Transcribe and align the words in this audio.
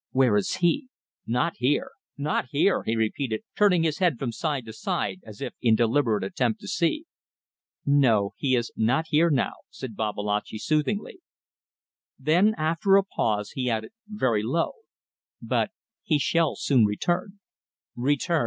"Where 0.13 0.35
is 0.35 0.55
he? 0.55 0.87
Not 1.27 1.57
here. 1.57 1.91
Not 2.17 2.47
here!" 2.49 2.81
he 2.87 2.95
repeated, 2.95 3.43
turning 3.55 3.83
his 3.83 3.99
head 3.99 4.17
from 4.17 4.31
side 4.31 4.65
to 4.65 4.73
side 4.73 5.19
as 5.23 5.41
if 5.41 5.53
in 5.61 5.75
deliberate 5.75 6.23
attempt 6.23 6.59
to 6.61 6.67
see. 6.67 7.05
"No! 7.85 8.33
He 8.37 8.55
is 8.55 8.71
not 8.75 9.05
here 9.09 9.29
now," 9.29 9.53
said 9.69 9.95
Babalatchi, 9.95 10.57
soothingly. 10.57 11.19
Then, 12.17 12.55
after 12.57 12.95
a 12.95 13.03
pause, 13.03 13.51
he 13.51 13.69
added 13.69 13.91
very 14.07 14.41
low, 14.41 14.71
"But 15.39 15.69
he 16.01 16.17
shall 16.17 16.55
soon 16.55 16.83
return." 16.85 17.39
"Return! 17.95 18.39